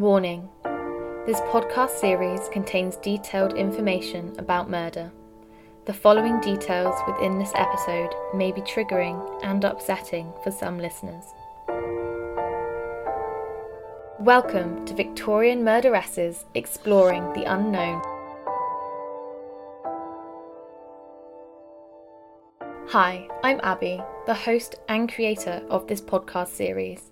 [0.00, 0.48] Warning
[1.26, 5.12] This podcast series contains detailed information about murder.
[5.84, 11.24] The following details within this episode may be triggering and upsetting for some listeners.
[14.18, 18.00] Welcome to Victorian Murderesses Exploring the Unknown.
[22.88, 27.10] Hi, I'm Abby, the host and creator of this podcast series.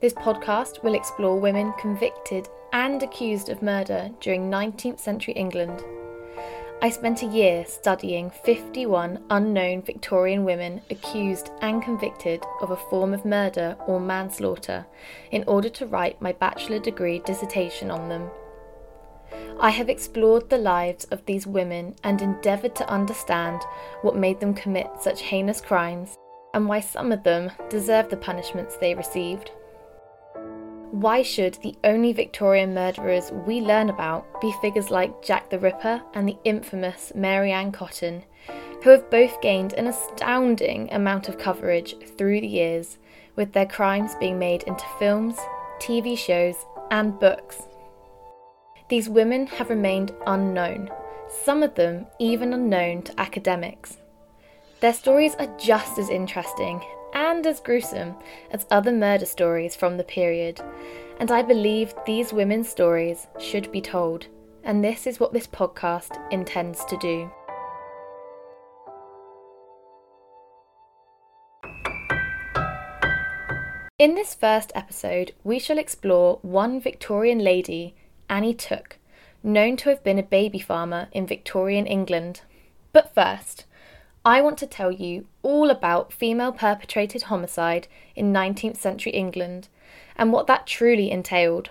[0.00, 5.82] This podcast will explore women convicted and accused of murder during 19th century England.
[6.82, 13.14] I spent a year studying 51 unknown Victorian women accused and convicted of a form
[13.14, 14.84] of murder or manslaughter
[15.30, 18.28] in order to write my bachelor degree dissertation on them.
[19.60, 23.62] I have explored the lives of these women and endeavoured to understand
[24.02, 26.18] what made them commit such heinous crimes
[26.52, 29.52] and why some of them deserve the punishments they received.
[30.94, 36.00] Why should the only Victorian murderers we learn about be figures like Jack the Ripper
[36.14, 38.22] and the infamous Mary Ann Cotton,
[38.84, 42.98] who have both gained an astounding amount of coverage through the years,
[43.34, 45.36] with their crimes being made into films,
[45.80, 46.54] TV shows,
[46.92, 47.62] and books?
[48.88, 50.90] These women have remained unknown,
[51.28, 53.96] some of them even unknown to academics.
[54.78, 56.80] Their stories are just as interesting
[57.14, 58.14] and as gruesome
[58.50, 60.60] as other murder stories from the period,
[61.18, 64.26] and I believe these women's stories should be told,
[64.64, 67.30] and this is what this podcast intends to do.
[73.96, 77.94] In this first episode, we shall explore one Victorian lady,
[78.28, 78.98] Annie Took,
[79.42, 82.40] known to have been a baby farmer in Victorian England.
[82.92, 83.66] But first,
[84.26, 89.68] I want to tell you all about female perpetrated homicide in 19th century England
[90.16, 91.70] and what that truly entailed.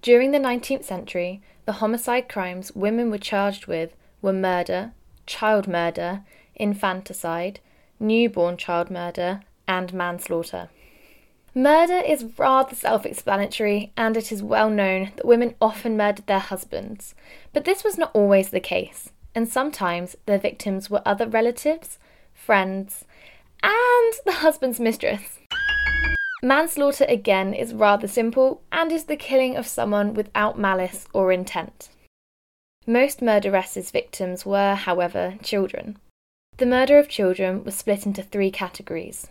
[0.00, 4.92] During the 19th century, the homicide crimes women were charged with were murder,
[5.26, 6.22] child murder,
[6.54, 7.60] infanticide,
[7.98, 10.70] newborn child murder, and manslaughter.
[11.54, 16.38] Murder is rather self explanatory, and it is well known that women often murdered their
[16.38, 17.14] husbands.
[17.52, 21.98] But this was not always the case, and sometimes their victims were other relatives,
[22.32, 23.04] friends,
[23.64, 25.40] and the husband's mistress.
[26.40, 31.88] Manslaughter again is rather simple and is the killing of someone without malice or intent.
[32.86, 35.98] Most murderesses' victims were, however, children.
[36.58, 39.26] The murder of children was split into three categories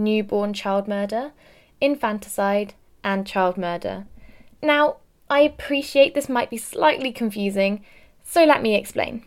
[0.00, 1.32] newborn child murder,
[1.80, 2.74] infanticide,
[3.04, 4.06] and child murder.
[4.62, 4.96] Now,
[5.28, 7.84] I appreciate this might be slightly confusing,
[8.24, 9.24] so let me explain.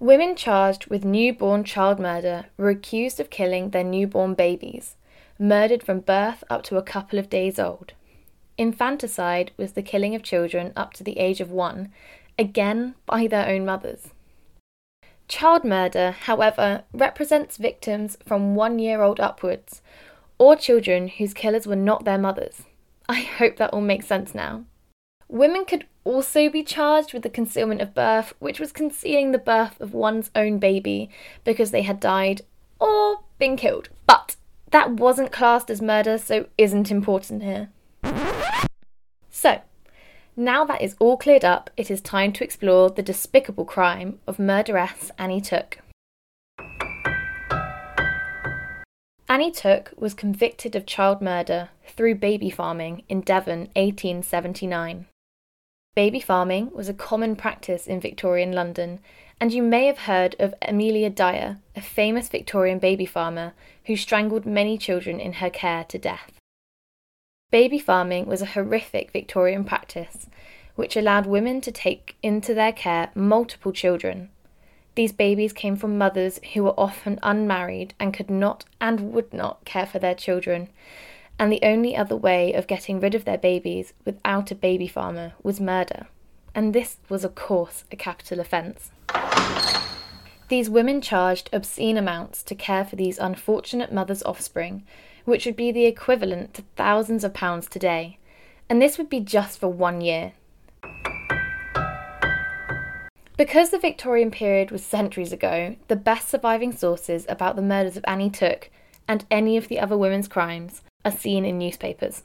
[0.00, 4.96] Women charged with newborn child murder were accused of killing their newborn babies,
[5.38, 7.92] murdered from birth up to a couple of days old.
[8.56, 11.92] Infanticide was the killing of children up to the age of one,
[12.38, 14.10] again by their own mothers.
[15.28, 19.82] Child murder, however, represents victims from one year old upwards,
[20.38, 22.62] or children whose killers were not their mothers.
[23.08, 24.64] I hope that all makes sense now.
[25.28, 29.78] Women could also be charged with the concealment of birth, which was concealing the birth
[29.78, 31.10] of one's own baby
[31.44, 32.40] because they had died
[32.80, 33.90] or been killed.
[34.06, 34.36] But
[34.70, 37.68] that wasn't classed as murder, so isn't important here.
[39.30, 39.60] So,
[40.38, 44.38] now that is all cleared up, it is time to explore the despicable crime of
[44.38, 45.78] murderess Annie Took.
[49.28, 55.06] Annie Took was convicted of child murder through baby farming in Devon 1879.
[55.96, 59.00] Baby farming was a common practice in Victorian London,
[59.40, 63.54] and you may have heard of Amelia Dyer, a famous Victorian baby farmer
[63.86, 66.37] who strangled many children in her care to death.
[67.50, 70.26] Baby farming was a horrific Victorian practice
[70.74, 74.28] which allowed women to take into their care multiple children.
[74.96, 79.64] These babies came from mothers who were often unmarried and could not and would not
[79.64, 80.68] care for their children,
[81.38, 85.32] and the only other way of getting rid of their babies without a baby farmer
[85.42, 86.06] was murder.
[86.54, 88.90] And this was, of course, a capital offence.
[90.48, 94.84] These women charged obscene amounts to care for these unfortunate mothers' offspring,
[95.28, 98.18] which would be the equivalent to thousands of pounds today,
[98.68, 100.32] and this would be just for one year.
[103.36, 108.04] Because the Victorian period was centuries ago, the best surviving sources about the murders of
[108.08, 108.70] Annie Took
[109.06, 112.22] and any of the other women's crimes are seen in newspapers.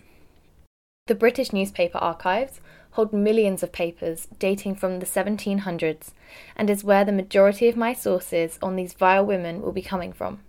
[1.08, 2.62] The British newspaper archives
[2.92, 6.12] hold millions of papers dating from the 1700s
[6.56, 10.14] and is where the majority of my sources on these vile women will be coming
[10.14, 10.40] from.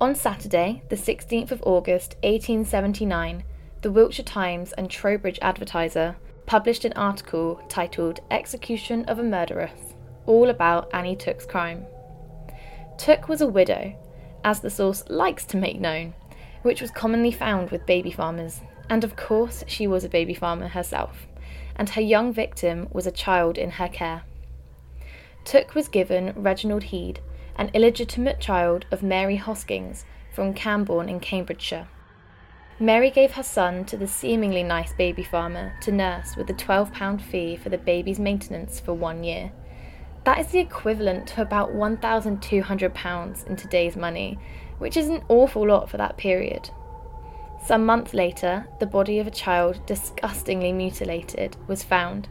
[0.00, 3.44] On Saturday, the 16th of August 1879,
[3.82, 6.16] the Wiltshire Times and Trowbridge Advertiser
[6.46, 9.92] published an article titled Execution of a Murderess,
[10.24, 11.84] all about Annie Took's crime.
[12.96, 13.94] Took was a widow,
[14.42, 16.14] as the source likes to make known,
[16.62, 20.68] which was commonly found with baby farmers, and of course she was a baby farmer
[20.68, 21.26] herself,
[21.76, 24.22] and her young victim was a child in her care.
[25.44, 27.20] Took was given Reginald Heed,
[27.56, 31.88] an illegitimate child of Mary Hoskins from Camborne in Cambridgeshire.
[32.78, 37.20] Mary gave her son to the seemingly nice baby farmer to nurse with a £12
[37.20, 39.52] fee for the baby's maintenance for one year.
[40.24, 44.38] That is the equivalent to about £1,200 in today's money,
[44.78, 46.70] which is an awful lot for that period.
[47.66, 52.28] Some months later, the body of a child disgustingly mutilated was found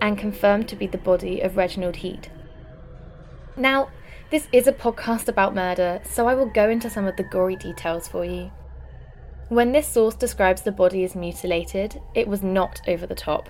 [0.00, 2.30] and confirmed to be the body of Reginald Heed.
[3.56, 3.88] Now,
[4.30, 7.54] this is a podcast about murder, so I will go into some of the gory
[7.54, 8.50] details for you.
[9.48, 13.48] When this source describes the body as mutilated, it was not over the top.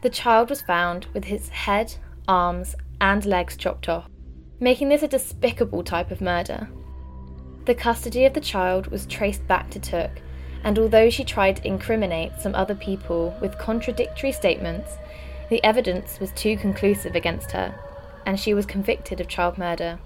[0.00, 1.94] The child was found with his head,
[2.26, 4.08] arms, and legs chopped off,
[4.58, 6.68] making this a despicable type of murder.
[7.66, 10.22] The custody of the child was traced back to Took,
[10.62, 14.92] and although she tried to incriminate some other people with contradictory statements,
[15.50, 17.78] the evidence was too conclusive against her,
[18.26, 19.98] and she was convicted of child murder.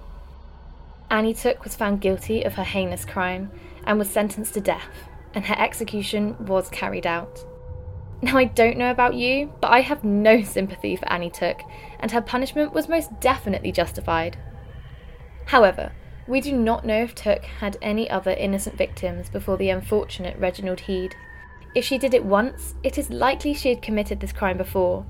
[1.10, 3.50] Annie Took was found guilty of her heinous crime
[3.84, 7.44] and was sentenced to death, and her execution was carried out.
[8.20, 11.62] Now, I don't know about you, but I have no sympathy for Annie Took,
[12.00, 14.36] and her punishment was most definitely justified.
[15.46, 15.92] However,
[16.26, 20.80] we do not know if Took had any other innocent victims before the unfortunate Reginald
[20.80, 21.14] Heed.
[21.74, 25.06] If she did it once, it is likely she had committed this crime before,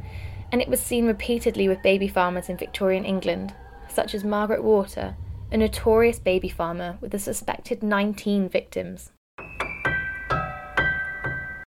[0.51, 3.55] and it was seen repeatedly with baby farmers in Victorian England,
[3.89, 5.17] such as Margaret Water,
[5.51, 9.13] a notorious baby farmer with a suspected 19 victims.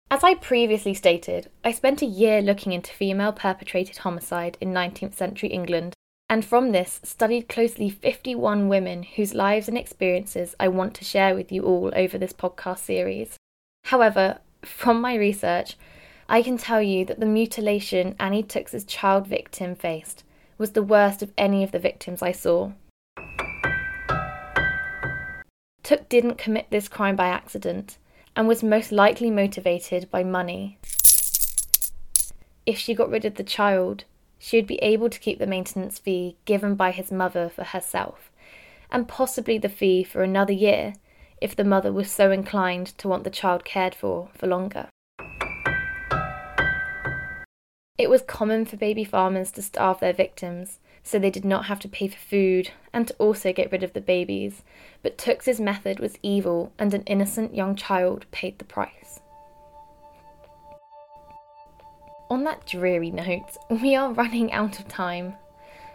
[0.08, 5.14] As I previously stated, I spent a year looking into female perpetrated homicide in 19th
[5.14, 5.94] century England
[6.28, 11.34] and from this studied closely 51 women whose lives and experiences I want to share
[11.34, 13.36] with you all over this podcast series.
[13.84, 15.76] However, from my research,
[16.28, 20.24] I can tell you that the mutilation Annie Took's child victim faced
[20.58, 22.72] was the worst of any of the victims I saw.
[25.84, 27.98] Took didn't commit this crime by accident
[28.34, 30.78] and was most likely motivated by money.
[32.66, 34.02] If she got rid of the child,
[34.36, 38.32] she would be able to keep the maintenance fee given by his mother for herself,
[38.90, 40.94] and possibly the fee for another year
[41.40, 44.88] if the mother was so inclined to want the child cared for for longer.
[47.98, 51.78] It was common for baby farmers to starve their victims so they did not have
[51.80, 54.64] to pay for food and to also get rid of the babies,
[55.02, 59.20] but Tooks' method was evil and an innocent young child paid the price.
[62.28, 65.34] On that dreary note, we are running out of time.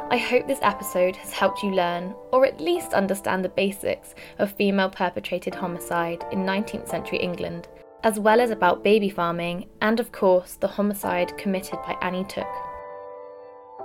[0.09, 4.53] I hope this episode has helped you learn, or at least understand the basics of
[4.53, 7.67] female perpetrated homicide in 19th century England,
[8.03, 12.47] as well as about baby farming and, of course, the homicide committed by Annie Took.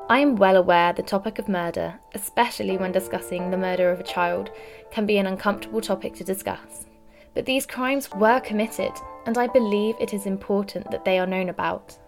[0.08, 4.04] I am well aware the topic of murder, especially when discussing the murder of a
[4.04, 4.50] child,
[4.90, 6.86] can be an uncomfortable topic to discuss.
[7.34, 8.92] But these crimes were committed,
[9.26, 11.98] and I believe it is important that they are known about.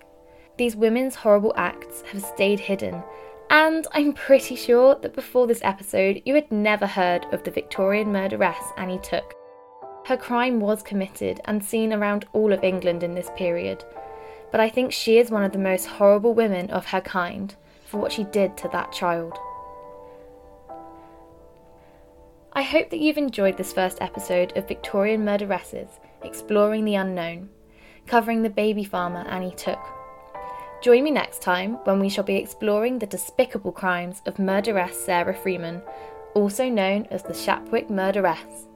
[0.57, 3.03] These women's horrible acts have stayed hidden,
[3.50, 8.12] and I'm pretty sure that before this episode you had never heard of the Victorian
[8.12, 9.38] murderess Annie Took.
[10.09, 13.85] Her crime was committed and seen around all of England in this period,
[14.50, 18.00] but I think she is one of the most horrible women of her kind for
[18.00, 19.37] what she did to that child.
[22.55, 25.91] I hope that you've enjoyed this first episode of Victorian Murderesses
[26.23, 27.50] Exploring the Unknown,
[28.07, 29.79] covering the baby farmer Annie Took.
[30.83, 35.35] Join me next time when we shall be exploring the despicable crimes of murderess Sarah
[35.35, 35.83] Freeman,
[36.33, 38.68] also known as the Shapwick Murderess.